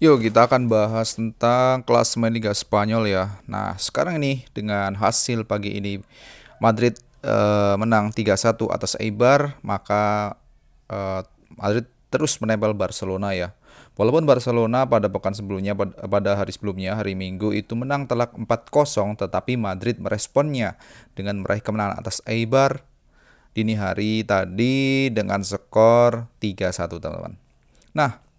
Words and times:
Yuk 0.00 0.24
kita 0.24 0.48
akan 0.48 0.64
bahas 0.64 1.12
tentang 1.12 1.84
klasemen 1.84 2.32
Liga 2.32 2.56
Spanyol 2.56 3.04
ya. 3.04 3.36
Nah 3.44 3.76
sekarang 3.76 4.16
ini 4.16 4.48
dengan 4.56 4.96
hasil 4.96 5.44
pagi 5.44 5.76
ini 5.76 6.00
Madrid 6.56 6.96
uh, 7.20 7.76
menang 7.76 8.08
3-1 8.08 8.56
atas 8.72 8.96
Eibar 8.96 9.60
maka 9.60 10.32
uh, 10.88 11.20
Madrid 11.52 11.84
terus 12.08 12.40
menempel 12.40 12.72
Barcelona 12.72 13.36
ya. 13.36 13.52
Walaupun 13.92 14.24
Barcelona 14.24 14.88
pada 14.88 15.12
pekan 15.12 15.36
sebelumnya 15.36 15.76
pada 15.84 16.32
hari 16.32 16.56
sebelumnya 16.56 16.96
hari 16.96 17.12
Minggu 17.12 17.52
itu 17.52 17.76
menang 17.76 18.08
telak 18.08 18.32
4-0 18.32 19.20
tetapi 19.20 19.60
Madrid 19.60 20.00
meresponnya 20.00 20.80
dengan 21.12 21.44
meraih 21.44 21.60
kemenangan 21.60 22.00
atas 22.00 22.24
Eibar 22.24 22.88
dini 23.52 23.76
hari 23.76 24.24
tadi 24.24 25.12
dengan 25.12 25.44
skor 25.44 26.24
3-1 26.40 26.88
teman-teman. 26.88 27.36
Nah, 27.92 28.29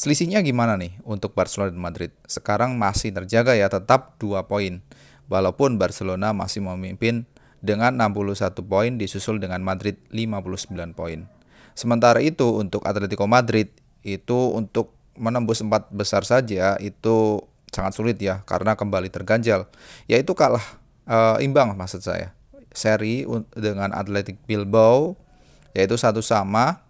Selisihnya 0.00 0.40
gimana 0.40 0.80
nih 0.80 0.96
untuk 1.04 1.36
Barcelona 1.36 1.76
dan 1.76 1.84
Madrid? 1.84 2.08
Sekarang 2.24 2.80
masih 2.80 3.12
terjaga 3.12 3.52
ya 3.52 3.68
tetap 3.68 4.16
2 4.16 4.48
poin. 4.48 4.80
Walaupun 5.28 5.76
Barcelona 5.76 6.32
masih 6.32 6.64
memimpin 6.64 7.28
dengan 7.60 7.92
61 8.00 8.64
poin 8.64 8.96
disusul 8.96 9.36
dengan 9.44 9.60
Madrid 9.60 10.00
59 10.08 10.96
poin. 10.96 11.28
Sementara 11.76 12.24
itu 12.24 12.48
untuk 12.48 12.80
Atletico 12.88 13.28
Madrid 13.28 13.76
itu 14.00 14.56
untuk 14.56 14.96
menembus 15.20 15.60
empat 15.60 15.92
besar 15.92 16.24
saja 16.24 16.80
itu 16.80 17.44
sangat 17.68 17.92
sulit 17.92 18.16
ya 18.16 18.40
karena 18.48 18.80
kembali 18.80 19.12
terganjal 19.12 19.68
yaitu 20.08 20.32
kalah 20.32 20.64
e, 21.04 21.44
imbang 21.44 21.76
maksud 21.76 22.00
saya 22.00 22.32
seri 22.72 23.28
dengan 23.52 23.92
Athletic 23.92 24.40
Bilbao 24.48 25.20
yaitu 25.76 26.00
satu 26.00 26.24
sama 26.24 26.88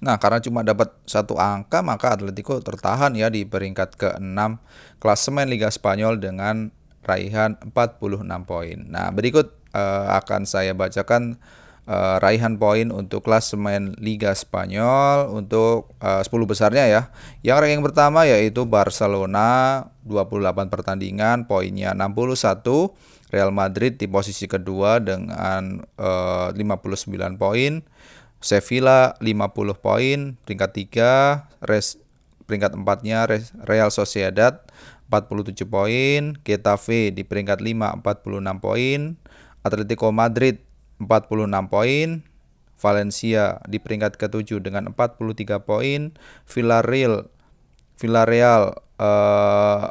Nah, 0.00 0.16
karena 0.16 0.40
cuma 0.40 0.64
dapat 0.64 0.96
satu 1.04 1.36
angka, 1.36 1.84
maka 1.84 2.16
Atletico 2.16 2.56
tertahan 2.64 3.12
ya 3.12 3.28
di 3.28 3.44
peringkat 3.44 4.00
ke-6 4.00 4.56
klasemen 4.96 5.52
Liga 5.52 5.68
Spanyol 5.68 6.16
dengan 6.16 6.72
raihan 7.04 7.60
46 7.60 8.24
poin. 8.48 8.78
Nah, 8.88 9.12
berikut 9.12 9.52
uh, 9.76 10.16
akan 10.16 10.48
saya 10.48 10.72
bacakan 10.72 11.36
uh, 11.84 12.16
raihan 12.16 12.56
poin 12.56 12.88
untuk 12.88 13.28
klasemen 13.28 13.92
Liga 14.00 14.32
Spanyol 14.32 15.36
untuk 15.36 15.92
uh, 16.00 16.24
10 16.24 16.32
besarnya 16.48 16.84
ya. 16.88 17.02
Yang 17.44 17.56
ranking 17.68 17.84
pertama 17.84 18.24
yaitu 18.24 18.64
Barcelona 18.64 19.84
28 20.08 20.72
pertandingan, 20.72 21.44
poinnya 21.44 21.92
61. 21.92 22.64
Real 23.30 23.54
Madrid 23.54 23.94
di 23.94 24.10
posisi 24.10 24.50
kedua 24.50 24.98
dengan 24.98 25.86
uh, 26.00 26.50
59 26.50 27.38
poin. 27.38 27.78
Sevilla 28.40 29.14
50 29.20 29.76
poin, 29.76 30.18
peringkat 30.48 30.70
3, 30.72 31.68
res, 31.68 32.00
peringkat 32.48 32.72
4-nya 32.72 33.28
Real 33.68 33.92
Sociedad 33.92 34.64
47 35.12 35.68
poin, 35.68 36.34
Getafe 36.40 37.12
di 37.12 37.22
peringkat 37.26 37.60
5 37.60 38.00
46 38.00 38.64
poin, 38.64 39.00
Atletico 39.60 40.08
Madrid 40.08 40.64
46 40.96 41.68
poin, 41.68 42.08
Valencia 42.80 43.60
di 43.68 43.76
peringkat 43.76 44.16
ke-7 44.16 44.64
dengan 44.64 44.88
43 44.96 45.60
poin, 45.60 46.16
Villarreal 46.48 47.28
Villarreal 48.00 48.80
eh, 48.96 49.84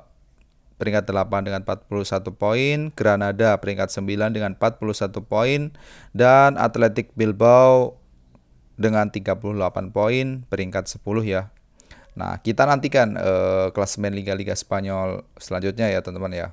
peringkat 0.82 1.06
8 1.12 1.46
dengan 1.46 1.62
41 1.68 2.34
poin, 2.34 2.78
Granada 2.96 3.60
peringkat 3.62 3.94
9 3.94 4.34
dengan 4.34 4.58
41 4.58 5.22
poin, 5.22 5.70
dan 6.16 6.56
Athletic 6.58 7.14
Bilbao 7.14 8.00
dengan 8.80 9.12
38 9.12 9.44
poin 9.92 10.48
peringkat 10.48 10.88
10 10.88 11.04
ya. 11.28 11.52
Nah, 12.16 12.40
kita 12.40 12.64
nantikan 12.64 13.20
uh, 13.20 13.68
klasemen 13.76 14.16
liga-liga 14.16 14.56
Spanyol 14.56 15.28
selanjutnya 15.36 15.92
ya 15.92 16.00
teman-teman 16.00 16.32
ya. 16.32 16.48